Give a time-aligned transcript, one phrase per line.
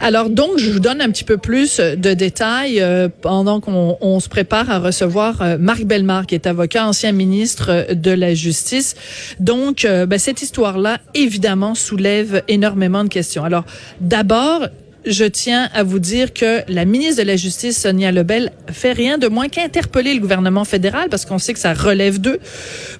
[0.00, 4.28] Alors donc, je vous donne un petit peu plus de détails euh, pendant qu'on se
[4.28, 8.94] prépare à recevoir euh, Marc Bellemare, qui est avocat, ancien ministre de la Justice.
[9.40, 13.44] Donc, euh, ben, cette histoire-là, évidemment, soulève énormément de questions.
[13.44, 13.64] Alors,
[14.00, 14.68] d'abord,
[15.06, 19.18] je tiens à vous dire que la ministre de la Justice, Sonia Lebel, fait rien
[19.18, 22.38] de moins qu'interpeller le gouvernement fédéral, parce qu'on sait que ça relève d'eux,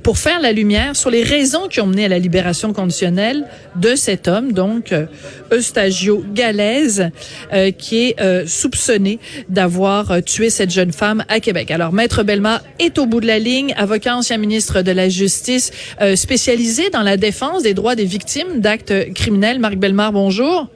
[0.03, 3.95] pour faire la lumière sur les raisons qui ont mené à la libération conditionnelle de
[3.95, 5.07] cet homme, donc euh,
[5.53, 7.11] Eustagio Galaise,
[7.52, 9.19] euh, qui est euh, soupçonné
[9.49, 11.71] d'avoir euh, tué cette jeune femme à Québec.
[11.71, 15.71] Alors, Maître Belma est au bout de la ligne, avocat ancien ministre de la Justice,
[16.15, 19.59] spécialisé dans la défense des droits des victimes d'actes criminels.
[19.59, 20.69] Marc Belmar, bonjour.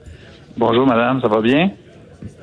[0.56, 1.70] Bonjour, madame, ça va bien?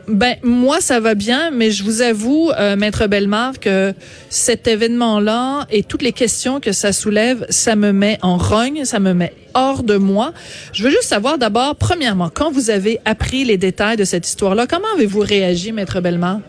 [0.08, 3.94] Ben moi ça va bien, mais je vous avoue, euh, maître Bellemare, que
[4.30, 9.00] cet événement-là et toutes les questions que ça soulève, ça me met en rogne, ça
[9.00, 10.32] me met hors de moi.
[10.74, 14.66] Je veux juste savoir d'abord, premièrement, quand vous avez appris les détails de cette histoire-là,
[14.66, 16.40] comment avez-vous réagi, maître Bellemare?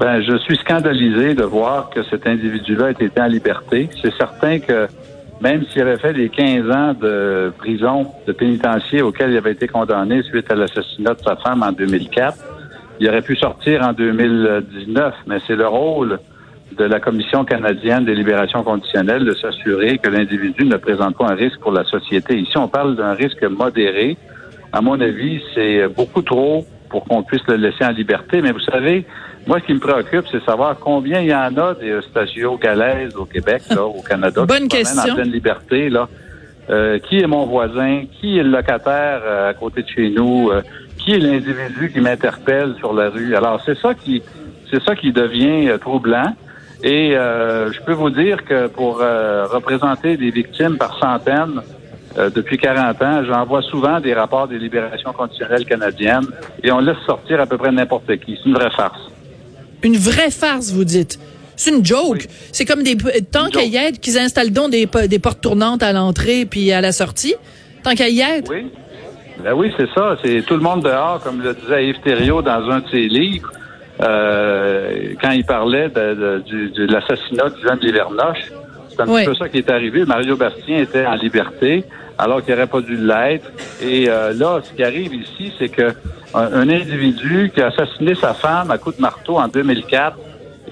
[0.00, 3.88] Ben je suis scandalisé de voir que cet individu-là a été en liberté.
[4.02, 4.88] C'est certain que
[5.40, 9.66] même s'il avait fait les 15 ans de prison, de pénitencier auquel il avait été
[9.66, 12.38] condamné suite à l'assassinat de sa femme en 2004,
[13.00, 16.18] il aurait pu sortir en 2019, mais c'est le rôle
[16.76, 21.34] de la Commission canadienne des libérations conditionnelles de s'assurer que l'individu ne présente pas un
[21.34, 22.38] risque pour la société.
[22.38, 24.16] Ici, on parle d'un risque modéré.
[24.72, 26.64] À mon avis, c'est beaucoup trop
[26.94, 28.40] pour qu'on puisse le laisser en liberté.
[28.40, 29.04] Mais vous savez,
[29.48, 33.16] moi, ce qui me préoccupe, c'est savoir combien il y en a des stagios galaises
[33.16, 35.10] au Québec, là, au Canada, Bonne qui question.
[35.10, 35.90] en pleine liberté.
[35.90, 36.08] Là.
[36.70, 38.04] Euh, qui est mon voisin?
[38.12, 40.50] Qui est le locataire euh, à côté de chez nous?
[40.52, 40.62] Euh,
[40.98, 43.34] qui est l'individu qui m'interpelle sur la rue?
[43.34, 44.22] Alors, c'est ça qui
[44.70, 46.32] c'est ça qui devient troublant.
[46.84, 51.60] Et je peux vous dire que pour représenter des victimes par centaines,
[52.16, 56.26] depuis 40 ans, j'envoie souvent des rapports des libérations conditionnelles canadiennes
[56.62, 58.38] et on laisse sortir à peu près n'importe qui.
[58.42, 59.00] C'est une vraie farce.
[59.82, 61.18] Une vraie farce, vous dites.
[61.56, 62.26] C'est une joke.
[62.52, 62.96] C'est comme des
[63.30, 66.80] tant qu'à y être qu'ils installent donc des, des portes tournantes à l'entrée puis à
[66.80, 67.34] la sortie.
[67.82, 68.50] Tant qu'à y être.
[68.50, 68.70] Oui.
[69.42, 70.16] Ben oui, c'est ça.
[70.24, 73.50] C'est tout le monde dehors, comme le disait Yves Thériault dans un de ses livres,
[74.00, 76.42] euh, quand il parlait de,
[76.74, 78.52] de, l'assassinat du jeune Livernoche.
[78.94, 80.04] C'est un petit peu ça qui est arrivé.
[80.04, 81.84] Mario Bastien était en liberté
[82.18, 83.50] alors qu'il n'aurait pas dû l'être.
[83.82, 85.92] Et euh, là, ce qui arrive ici, c'est que
[86.34, 90.16] un, individu qui a assassiné sa femme à coups de marteau en 2004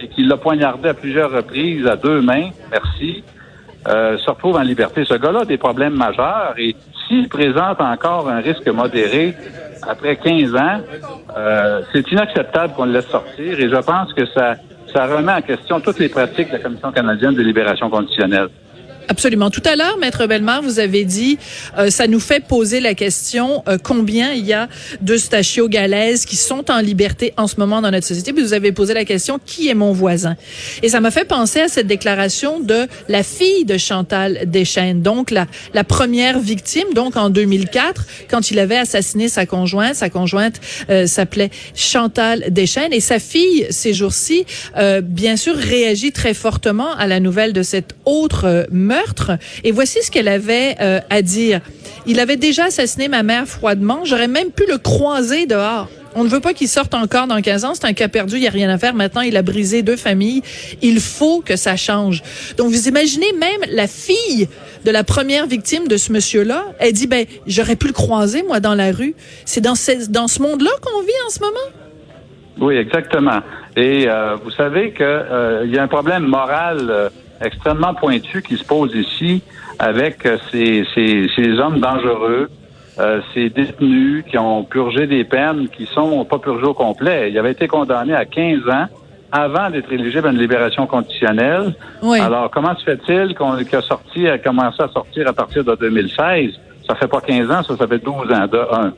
[0.00, 3.22] et qui l'a poignardé à plusieurs reprises à deux mains, merci,
[3.88, 5.04] euh, se retrouve en liberté.
[5.04, 6.74] Ce gars-là a des problèmes majeurs et
[7.06, 9.34] s'il présente encore un risque modéré
[9.82, 10.80] après 15 ans,
[11.36, 14.54] euh, c'est inacceptable qu'on le laisse sortir et je pense que ça,
[14.92, 18.48] ça remet en question toutes les pratiques de la Commission canadienne de libération conditionnelle.
[19.08, 19.50] Absolument.
[19.50, 21.38] Tout à l'heure, Maître Bellemare, vous avez dit,
[21.78, 24.68] euh, ça nous fait poser la question euh, combien il y a
[25.00, 28.32] de stachio galaises qui sont en liberté en ce moment dans notre société?
[28.32, 30.36] Puis vous avez posé la question qui est mon voisin?
[30.82, 35.30] Et ça m'a fait penser à cette déclaration de la fille de Chantal Deschênes, donc
[35.30, 39.94] la, la première victime, donc en 2004, quand il avait assassiné sa conjointe.
[39.94, 44.44] Sa conjointe euh, s'appelait Chantal Deschênes et sa fille, ces jours-ci,
[45.02, 48.91] bien sûr, réagit très fortement à la nouvelle de cette autre meurtre
[49.64, 51.60] et voici ce qu'elle avait euh, à dire.
[52.06, 54.04] Il avait déjà assassiné ma mère froidement.
[54.04, 55.88] J'aurais même pu le croiser dehors.
[56.14, 57.74] On ne veut pas qu'il sorte encore dans 15 ans.
[57.74, 58.36] C'est un cas perdu.
[58.36, 58.94] Il n'y a rien à faire.
[58.94, 60.42] Maintenant, il a brisé deux familles.
[60.82, 62.22] Il faut que ça change.
[62.58, 64.48] Donc, vous imaginez même la fille
[64.84, 66.64] de la première victime de ce monsieur-là.
[66.80, 69.14] Elle dit, ben, j'aurais pu le croiser, moi, dans la rue.
[69.46, 71.70] C'est dans ce, dans ce monde-là qu'on vit en ce moment?
[72.60, 73.40] Oui, exactement.
[73.76, 77.10] Et euh, vous savez qu'il euh, y a un problème moral
[77.44, 79.42] extrêmement pointu qui se pose ici
[79.78, 82.48] avec euh, ces, ces, ces hommes dangereux,
[82.98, 87.30] euh, ces détenus qui ont purgé des peines qui sont pas purgées au complet.
[87.30, 88.86] Il avait été condamné à 15 ans
[89.32, 91.74] avant d'être éligible à une libération conditionnelle.
[92.20, 96.50] Alors, comment se fait-il qu'on a sorti, a commencé à sortir à partir de 2016?
[96.86, 98.92] Ça fait pas 15 ans, ça, ça fait 12 ans, de un.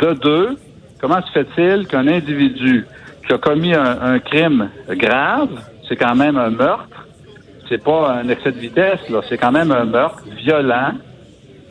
[0.00, 0.56] De deux,
[1.00, 2.86] comment se fait-il qu'un individu
[3.26, 5.50] qui a commis un, un crime grave,
[5.86, 7.03] c'est quand même un meurtre,
[7.68, 9.20] c'est pas un excès de vitesse, là.
[9.28, 10.92] C'est quand même un meurtre violent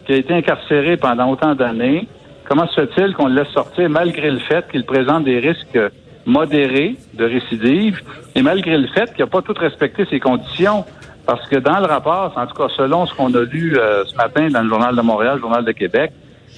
[0.06, 2.08] qui a été incarcéré pendant autant d'années.
[2.46, 5.80] Comment se fait-il qu'on le laisse sortir malgré le fait qu'il présente des risques
[6.26, 8.02] modérés de récidive
[8.36, 10.86] et malgré le fait qu'il n'a pas tout respecté ses conditions?
[11.26, 14.16] Parce que dans le rapport, en tout cas selon ce qu'on a lu euh, ce
[14.18, 16.12] matin dans le Journal de Montréal, le Journal de Québec,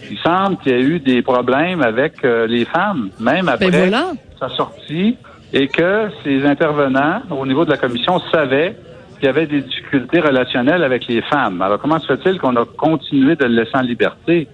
[0.10, 3.92] il semble qu'il y a eu des problèmes avec euh, les femmes, même ben après
[4.40, 5.18] sa sortie,
[5.54, 8.76] et que ces intervenants au niveau de la commission savaient
[9.26, 11.60] qu'il y avait des difficultés relationnelles avec les femmes.
[11.64, 14.48] Alors, comment se fait-il qu'on a continué de le laisser en liberté?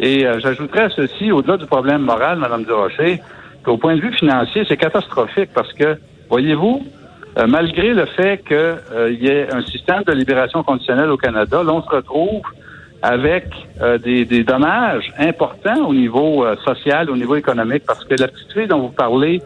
[0.00, 3.22] Et euh, j'ajouterais à ceci, au-delà du problème moral, Mme Durocher,
[3.64, 5.96] qu'au point de vue financier, c'est catastrophique parce que,
[6.28, 6.84] voyez-vous,
[7.38, 11.62] euh, malgré le fait qu'il euh, y ait un système de libération conditionnelle au Canada,
[11.62, 12.42] l'on se retrouve
[13.00, 13.46] avec
[14.04, 18.68] des, des, dommages importants au niveau social, au niveau économique, parce que la petite fille
[18.68, 19.42] dont vous parlez,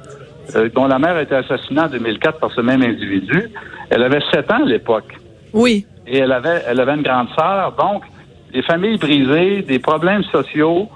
[0.75, 3.50] dont la mère a été assassinée en 2004 par ce même individu,
[3.90, 5.14] elle avait sept ans à l'époque.
[5.52, 5.87] Oui.
[6.06, 7.72] Et elle avait, elle avait une grande sœur.
[7.72, 8.04] Donc,
[8.52, 10.88] des familles brisées, des problèmes sociaux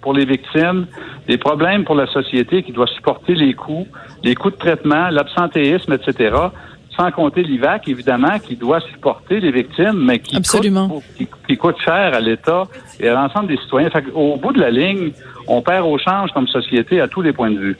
[0.00, 0.86] pour les victimes,
[1.26, 3.86] des problèmes pour la société qui doit supporter les coûts,
[4.22, 6.34] les coûts de traitement, l'absentéisme, etc.
[6.96, 10.36] Sans compter l'IVAC, évidemment, qui doit supporter les victimes, mais qui,
[10.88, 12.64] Coûte, qui, coûte cher à l'État
[13.00, 13.90] et à l'ensemble des citoyens.
[14.14, 15.10] Au bout de la ligne,
[15.46, 17.76] on perd au change comme société à tous les points de vue.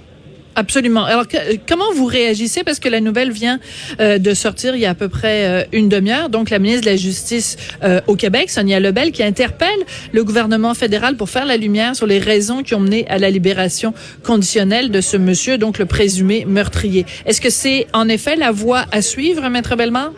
[0.59, 1.05] Absolument.
[1.05, 1.25] Alors,
[1.69, 2.65] comment vous réagissez?
[2.65, 3.59] Parce que la nouvelle vient
[4.01, 6.31] euh, de sortir il y a à peu près euh, une demi-heure.
[6.31, 9.69] Donc, la ministre de la Justice euh, au Québec, Sonia Lebel, qui interpelle
[10.13, 13.29] le gouvernement fédéral pour faire la lumière sur les raisons qui ont mené à la
[13.29, 13.93] libération
[14.25, 17.05] conditionnelle de ce monsieur, donc le présumé meurtrier.
[17.27, 20.13] Est-ce que c'est en effet la voie à suivre, Maître Bellemare?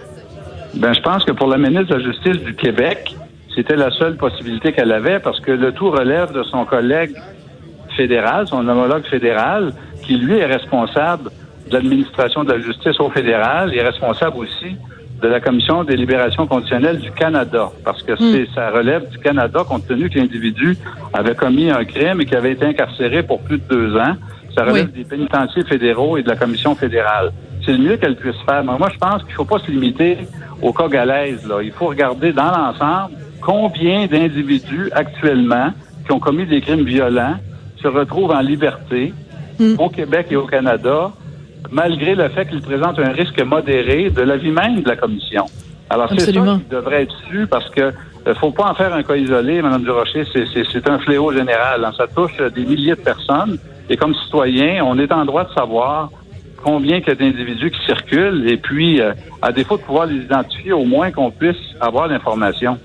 [0.75, 3.13] Ben, je pense que pour la ministre de la Justice du Québec,
[3.57, 7.17] c'était la seule possibilité qu'elle avait parce que le tout relève de son collègue
[7.97, 9.73] fédéral, son homologue fédéral
[10.09, 11.31] qui lui est responsable
[11.69, 14.75] de l'administration de la justice au fédéral, et est responsable aussi
[15.21, 18.55] de la Commission des libérations conditionnelles du Canada, parce que c'est, hmm.
[18.55, 20.79] ça relève du Canada, compte tenu que l'individu
[21.13, 24.15] avait commis un crime et qu'il avait été incarcéré pour plus de deux ans.
[24.57, 27.33] Ça relève des pénitenciers fédéraux et de la Commission fédérale.
[27.67, 28.65] C'est le mieux qu'elle puisse faire.
[28.65, 30.19] Mais moi, je pense qu'il ne faut pas se limiter
[30.63, 31.47] au cas galaise.
[31.47, 31.63] Là.
[31.63, 35.71] Il faut regarder dans l'ensemble combien d'individus actuellement
[36.07, 37.37] qui ont commis des crimes violents
[37.83, 39.13] se retrouvent en liberté,
[39.59, 39.75] Mm.
[39.79, 41.11] au Québec et au Canada,
[41.71, 45.47] malgré le fait qu'il présente un risque modéré de la vie même de la commission.
[45.91, 48.93] Alors, c'est ça qui devrait être su parce que ne euh, faut pas en faire
[48.93, 50.25] un cas isolé, Mme Durocher.
[50.73, 51.85] C'est un fléau général.
[51.85, 51.93] Hein.
[51.97, 53.59] Ça touche des milliers de personnes.
[53.89, 56.11] Et comme citoyen, on est en droit de savoir
[56.63, 60.17] combien il y a d'individus qui circulent et puis, euh, à défaut de pouvoir les
[60.17, 62.79] identifier, au moins qu'on puisse avoir l'information.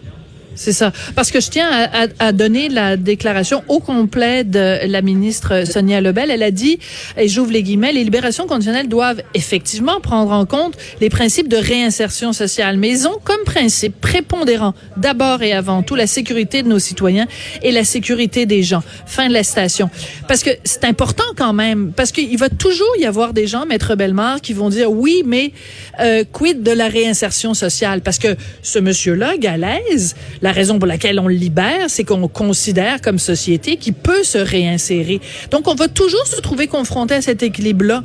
[0.56, 0.92] C'est ça.
[1.16, 6.02] Parce que je tiens à, à, donner la déclaration au complet de la ministre Sonia
[6.02, 6.30] Lebel.
[6.32, 6.80] Elle a dit,
[7.18, 11.58] et j'ouvre les guillemets, les libérations conditionnelles doivent effectivement prendre en compte les principes de
[11.58, 16.68] réinsertion sociale, mais ils ont comme principe prépondérant d'abord et avant tout la sécurité de
[16.68, 17.28] nos citoyens
[17.62, 18.84] et la sécurité des gens.
[19.06, 19.90] Fin de la station.
[20.28, 23.96] Parce que c'est important quand même, parce qu'il va toujours y avoir des gens, Maître
[23.96, 25.52] Bellemare, qui vont dire oui, mais
[26.00, 28.02] euh, quid de la réinsertion sociale?
[28.02, 33.02] Parce que ce monsieur-là, Galaise, la raison pour laquelle on le libère, c'est qu'on considère
[33.02, 35.22] comme société qu'il peut se réinsérer.
[35.52, 38.04] Donc, on va toujours se trouver confronté à cet équilibre-là.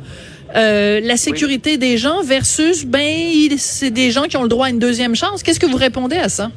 [0.55, 3.13] Euh, la sécurité des gens versus, ben,
[3.57, 5.43] c'est des gens qui ont le droit à une deuxième chance.
[5.43, 6.49] Qu'est-ce que vous répondez à ça?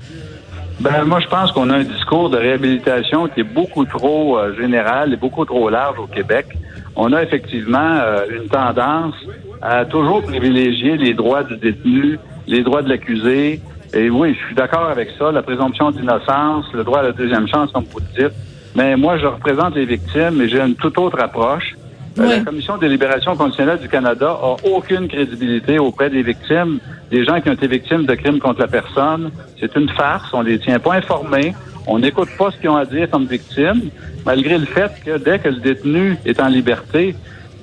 [0.79, 4.55] Ben, moi, je pense qu'on a un discours de réhabilitation qui est beaucoup trop euh,
[4.57, 6.47] général et beaucoup trop large au Québec.
[6.95, 9.15] On a effectivement euh, une tendance
[9.61, 13.61] à toujours privilégier les droits du détenu, les droits de l'accusé,
[13.95, 17.47] et oui, je suis d'accord avec ça, la présomption d'innocence, le droit à la deuxième
[17.47, 18.37] chance, comme vous le dites.
[18.75, 21.75] Mais moi, je représente les victimes et j'ai une toute autre approche.
[22.19, 26.79] Euh, la Commission des libérations conditionnelles du Canada a aucune crédibilité auprès des victimes,
[27.11, 29.31] des gens qui ont été victimes de crimes contre la personne.
[29.61, 31.55] C'est une farce, on les tient pas informés,
[31.87, 33.91] on n'écoute pas ce qu'ils ont à dire comme victimes,
[34.25, 37.15] malgré le fait que dès que le détenu est en liberté,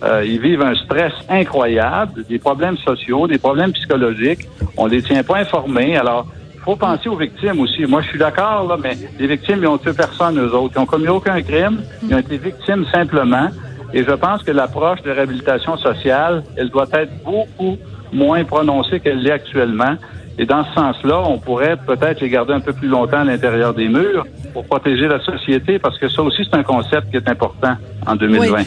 [0.03, 4.47] euh, ils vivent un stress incroyable, des problèmes sociaux, des problèmes psychologiques.
[4.77, 5.97] On les tient pas informés.
[5.97, 6.25] Alors,
[6.55, 7.85] il faut penser aux victimes aussi.
[7.85, 10.73] Moi, je suis d'accord, là, mais les victimes, ils ont tué personne, eux autres.
[10.77, 11.81] Ils ont commis aucun crime.
[12.03, 13.49] Ils ont été victimes simplement.
[13.93, 17.77] Et je pense que l'approche de réhabilitation sociale, elle doit être beaucoup
[18.13, 19.95] moins prononcée qu'elle l'est actuellement.
[20.37, 23.73] Et dans ce sens-là, on pourrait peut-être les garder un peu plus longtemps à l'intérieur
[23.73, 27.27] des murs pour protéger la société, parce que ça aussi, c'est un concept qui est
[27.27, 27.75] important
[28.07, 28.63] en 2020.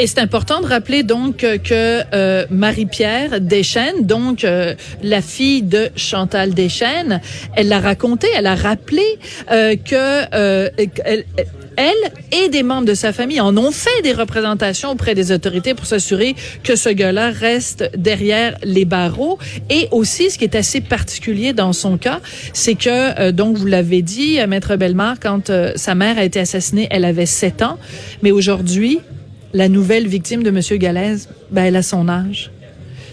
[0.00, 5.88] Et c'est important de rappeler donc que euh, Marie-Pierre Deschênes, donc euh, la fille de
[5.96, 7.20] Chantal Deschênes,
[7.56, 9.02] elle l'a raconté, elle a rappelé
[9.50, 10.28] euh, que
[11.04, 11.24] elle,
[11.76, 11.94] elle
[12.30, 15.86] et des membres de sa famille en ont fait des représentations auprès des autorités pour
[15.86, 19.40] s'assurer que ce gars-là reste derrière les barreaux.
[19.68, 22.20] Et aussi, ce qui est assez particulier dans son cas,
[22.52, 27.04] c'est que, donc vous l'avez dit, Maître Bellemare, quand sa mère a été assassinée, elle
[27.04, 27.78] avait sept ans,
[28.22, 29.00] mais aujourd'hui,
[29.52, 32.50] la nouvelle victime de Monsieur Galaise, ben, elle a son âge.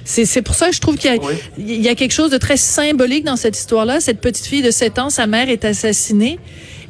[0.08, 1.20] C'est pour ça que je trouve qu'il
[1.58, 4.00] y, y, a quelque chose de très symbolique dans cette histoire-là.
[4.00, 6.38] Cette petite fille de 7 ans, sa mère est assassinée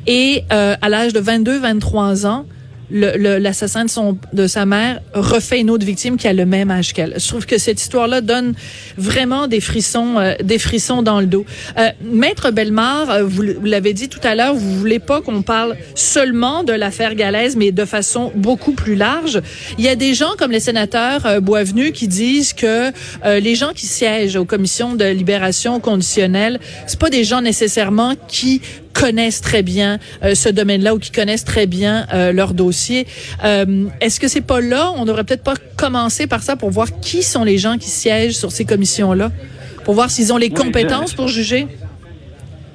[0.08, 2.46] et euh, à l'âge de 22-23 ans,
[2.90, 6.94] l'assassin de son de sa mère refait une autre victime qui a le même âge
[6.94, 7.16] qu'elle.
[7.18, 8.54] Je trouve que cette histoire-là donne
[8.98, 11.46] vraiment des frissons euh, des frissons dans le dos.
[11.78, 15.76] Euh, Maître Belmar, euh, vous, l'avez dit tout à l'heure, vous voulez pas qu'on parle
[15.96, 19.42] seulement de l'affaire Galaise, mais de façon beaucoup plus large.
[19.78, 22.92] Il y a des gens comme les sénateurs euh, Boisvenu qui disent que
[23.26, 28.62] les gens qui siègent aux commissions de libération conditionnelle, c'est pas des gens nécessairement qui
[28.96, 33.06] connaissent très bien euh, ce domaine-là ou qui connaissent très bien euh, leur dossier.
[33.44, 34.92] Euh, est-ce que c'est pas là?
[34.96, 38.38] On devrait peut-être pas commencer par ça pour voir qui sont les gens qui siègent
[38.38, 39.32] sur ces commissions-là,
[39.84, 41.68] pour voir s'ils ont les compétences pour juger.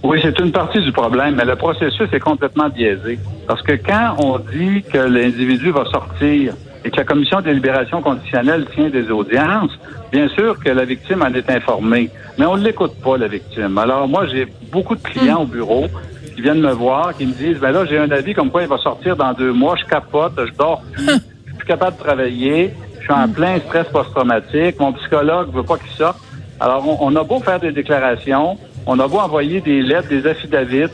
[0.02, 3.18] Oui, c'est une partie du problème, mais le processus est complètement biaisé.
[3.46, 6.54] Parce que quand on dit que l'individu va sortir
[6.84, 9.72] et que la commission de libération conditionnelle tient des audiences,
[10.10, 13.76] bien sûr que la victime en est informée, mais on ne l'écoute pas, la victime.
[13.76, 15.86] Alors moi, j'ai beaucoup de clients au bureau
[16.34, 18.68] qui viennent me voir, qui me disent, ben là, j'ai un avis comme quoi il
[18.68, 22.02] va sortir dans deux mois, je capote, je dors plus, je suis plus capable de
[22.02, 26.18] travailler, je suis en plein stress post-traumatique, mon psychologue veut pas qu'il sorte.
[26.58, 30.90] Alors, on, a beau faire des déclarations, on a beau envoyer des lettres, des affidavits,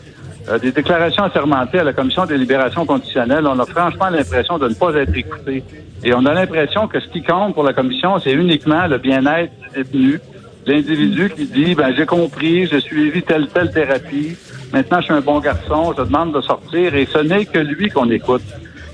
[0.48, 4.68] euh, des déclarations assermentées à la Commission des libérations conditionnelles, on a franchement l'impression de
[4.68, 5.64] ne pas être écouté.
[6.04, 9.52] Et on a l'impression que ce qui compte pour la Commission, c'est uniquement le bien-être
[9.74, 10.20] du détenu,
[10.66, 14.36] l'individu qui dit, ben j'ai compris, j'ai suivi telle telle thérapie,
[14.72, 17.88] maintenant je suis un bon garçon, je demande de sortir, et ce n'est que lui
[17.88, 18.42] qu'on écoute.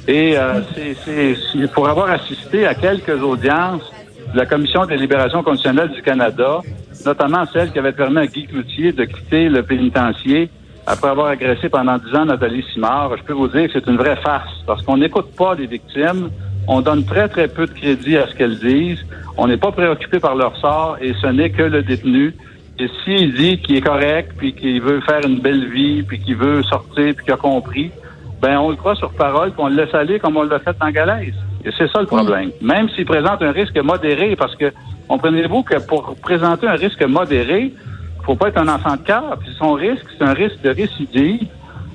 [0.09, 0.61] Et euh,
[1.05, 3.91] c'est pour avoir assisté à quelques audiences
[4.33, 6.61] de la Commission des libérations conditionnelles du Canada,
[7.05, 10.51] notamment celle qui avait permis à Guy Cloutier de quitter le pénitencier
[10.87, 13.97] après avoir agressé pendant dix ans Nathalie Simard, je peux vous dire que c'est une
[13.97, 16.31] vraie farce parce qu'on n'écoute pas les victimes,
[16.67, 19.05] on donne très, très peu de crédit à ce qu'elles disent.
[19.37, 22.35] On n'est pas préoccupé par leur sort et ce n'est que le détenu.
[22.79, 26.37] Et s'il dit qu'il est correct, puis qu'il veut faire une belle vie, puis qu'il
[26.37, 27.93] veut sortir, puis qu'il a compris,
[28.41, 30.77] ben on le croit sur parole, puis on le laisse aller comme on l'a fait
[30.81, 31.35] en Galaise.
[31.65, 32.51] Et c'est ça le problème.
[32.61, 34.73] Même s'il présente un risque modéré, parce que
[35.09, 39.37] comprenez-vous que pour présenter un risque modéré, il faut pas être un enfant de cœur.
[39.41, 41.49] Puis son risque, c'est un risque de récidive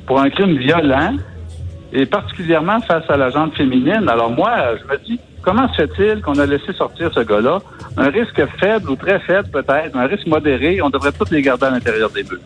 [0.06, 1.16] pour un crime violent
[1.94, 4.08] et particulièrement face à la jante féminine.
[4.10, 7.60] Alors moi, je me dis, comment se fait-il qu'on a laissé sortir ce gars-là?
[7.96, 11.66] Un risque faible ou très faible peut-être, un risque modéré, on devrait tous les garder
[11.66, 12.42] à l'intérieur des bulles.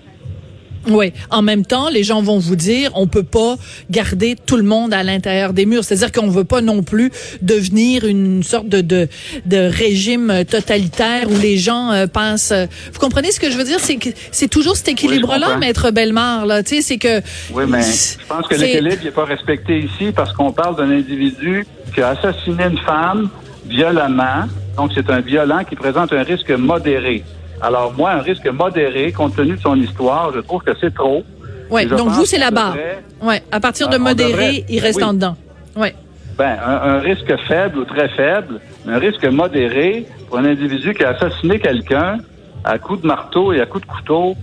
[0.88, 1.14] Oui.
[1.30, 3.56] En même temps, les gens vont vous dire, on peut pas
[3.90, 5.84] garder tout le monde à l'intérieur des murs.
[5.84, 7.12] C'est-à-dire qu'on veut pas non plus
[7.42, 9.08] devenir une sorte de de,
[9.46, 12.52] de régime totalitaire où les gens euh, pensent.
[12.52, 13.80] Euh, vous comprenez ce que je veux dire?
[13.80, 16.46] C'est que c'est toujours cet équilibre-là, maître Bellemare.
[16.46, 17.22] Là, tu sais, c'est que.
[17.54, 21.66] Oui, mais je pense que l'équilibre n'est pas respecté ici parce qu'on parle d'un individu
[21.94, 23.30] qui a assassiné une femme
[23.68, 24.48] violemment.
[24.78, 27.24] Donc, c'est un violent qui présente un risque modéré.
[27.62, 31.24] Alors, moi, un risque modéré, compte tenu de son histoire, je trouve que c'est trop.
[31.70, 32.75] Oui, donc vous, c'est la barre.
[33.22, 35.38] Oui, à partir de modéré, il reste en dedans.
[35.75, 35.89] Oui.
[36.38, 41.10] Ben, un, risque faible ou très faible, un risque modéré pour un individu qui a
[41.10, 42.18] assassiné quelqu'un
[42.63, 44.36] à coups de marteau et à coups de couteau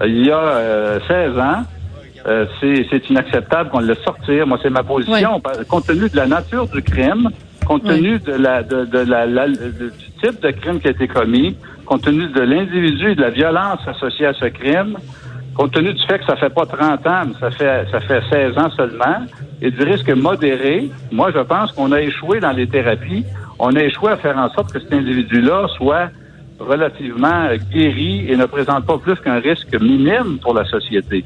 [0.00, 1.62] euh, il y a 16 euh, ans,
[2.26, 4.46] euh, c'est inacceptable qu'on le sortir.
[4.46, 5.40] Moi, c'est ma position.
[5.68, 7.30] Compte tenu de la nature du crime,
[7.64, 9.46] compte tenu de la, de, de la,
[10.22, 13.80] type de crime qui a été commis, compte tenu de l'individu et de la violence
[13.86, 14.96] associée à ce crime,
[15.54, 18.22] compte tenu du fait que ça fait pas 30 ans, mais ça fait, ça fait
[18.30, 19.26] 16 ans seulement,
[19.62, 23.24] et du risque modéré, moi, je pense qu'on a échoué dans les thérapies.
[23.58, 26.10] On a échoué à faire en sorte que cet individu-là soit
[26.58, 31.24] relativement guéri et ne présente pas plus qu'un risque minime pour la société.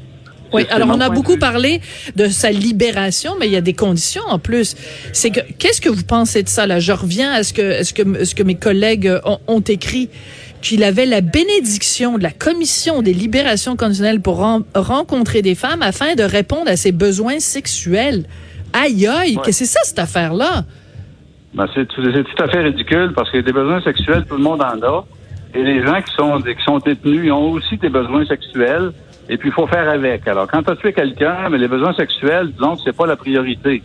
[0.53, 1.81] Oui, alors on a beaucoup parlé
[2.15, 4.75] de sa libération, mais il y a des conditions en plus.
[5.13, 6.79] C'est que qu'est-ce que vous pensez de ça là?
[6.79, 10.09] Je reviens à ce que ce que ce que mes collègues ont, ont écrit
[10.61, 16.15] qu'il avait la bénédiction de la commission des libérations conditionnelles pour rencontrer des femmes afin
[16.15, 18.25] de répondre à ses besoins sexuels.
[18.73, 20.63] Aïe aïe, qu'est-ce que c'est ça cette affaire là
[21.53, 22.01] ben, c'est tout
[22.39, 25.05] à fait ridicule parce que des besoins sexuels, tout le monde en a.
[25.53, 28.91] Et les gens qui sont qui sont détenus, ils ont aussi des besoins sexuels.
[29.31, 30.27] Et puis, il faut faire avec.
[30.27, 33.15] Alors, quand tu as tué quelqu'un, mais les besoins sexuels, disons que c'est pas la
[33.15, 33.81] priorité.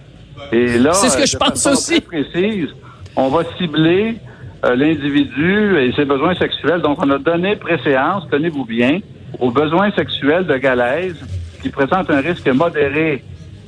[0.50, 2.00] Et là, c'est ce que je pense aussi.
[2.00, 2.74] précise,
[3.14, 4.16] on va cibler
[4.64, 6.80] euh, l'individu et ses besoins sexuels.
[6.80, 8.98] Donc, on a donné préséance, tenez-vous bien,
[9.38, 11.24] aux besoins sexuels de Galaise,
[11.62, 13.22] qui présentent un risque modéré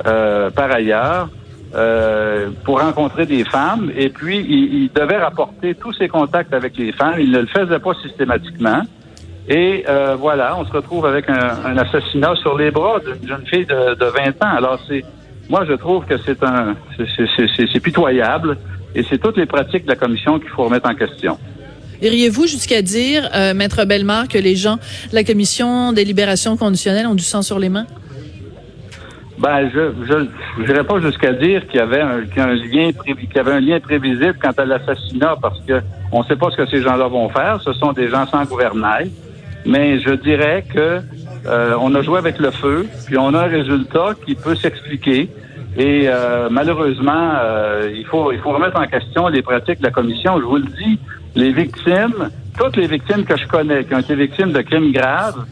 [0.04, 1.28] euh, par ailleurs,
[1.76, 3.92] euh, pour rencontrer des femmes.
[3.96, 7.20] Et puis, il, il, devait rapporter tous ses contacts avec les femmes.
[7.20, 8.82] Il ne le faisait pas systématiquement.
[9.48, 13.64] Et euh, voilà, on se retrouve avec un, assassinat sur les bras d'une jeune fille
[13.64, 14.56] de, de 20 ans.
[14.56, 15.02] Alors, c'est,
[15.48, 16.76] moi, je trouve que c'est un,
[17.56, 18.58] c'est pitoyable.
[18.94, 21.38] Et c'est toutes les pratiques de la commission qu'il faut remettre en question.
[22.00, 27.06] Iriez-vous jusqu'à dire, euh, Maître Bellemare, que les gens de la commission des libérations conditionnelles
[27.06, 27.86] ont du sang sur les mains?
[29.38, 30.26] Ben, je
[30.60, 34.36] n'irai pas jusqu'à dire qu'il y avait un, lien qu'il y avait un lien prévisible
[34.40, 37.60] quant à l'assassinat parce que on ne sait pas ce que ces gens-là vont faire.
[37.62, 39.12] Ce sont des gens sans gouvernail.
[39.66, 41.00] Mais je dirais que
[41.46, 45.28] euh, on a joué avec le feu, puis on a un résultat qui peut s'expliquer.
[45.76, 49.90] Et euh, malheureusement, euh, il faut il faut remettre en question les pratiques de la
[49.90, 50.38] commission.
[50.40, 50.98] Je vous le dis,
[51.34, 55.44] les victimes, toutes les victimes que je connais, qui ont été victimes de crimes graves,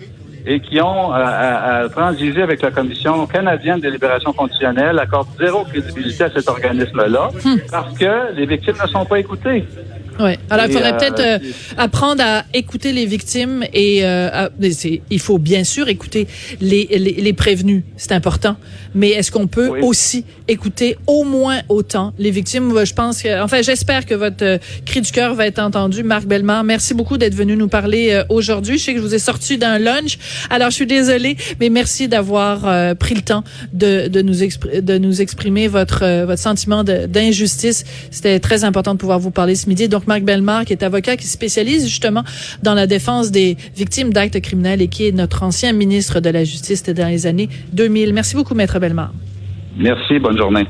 [0.47, 5.65] et qui ont à, à, transiger avec la Commission canadienne de libération conditionnelle accordent zéro
[5.65, 7.57] crédibilité à cet organisme-là hmm.
[7.71, 9.65] parce que les victimes ne sont pas écoutées.
[10.19, 10.33] Oui.
[10.51, 11.39] Alors, il faudrait euh, peut-être euh,
[11.77, 14.49] apprendre à écouter les victimes et euh,
[15.11, 16.27] il faut bien sûr écouter
[16.61, 18.57] les, les, les prévenus, c'est important.
[18.95, 22.73] Mais est-ce qu'on peut aussi écouter au moins autant les victimes?
[22.85, 26.65] Je pense que, enfin, j'espère que votre cri du cœur va être entendu, Marc Bellemare.
[26.65, 28.79] Merci beaucoup d'être venu nous parler aujourd'hui.
[28.79, 30.19] Je sais que je vous ai sorti d'un lunch,
[30.49, 35.21] alors je suis désolée, mais merci d'avoir pris le temps de, de nous de nous
[35.21, 37.85] exprimer votre votre sentiment d'injustice.
[38.11, 39.89] C'était très important de pouvoir vous parler ce midi.
[39.89, 42.25] Donc Marc Bellemare, qui est avocat, qui se spécialise justement
[42.63, 46.45] dans la défense des victimes d'actes criminels et qui est notre ancien ministre de la
[46.45, 48.13] Justice dans les années 2000.
[48.13, 49.13] Merci beaucoup, Maître Bellemare.
[49.77, 50.67] Merci, bonne journée.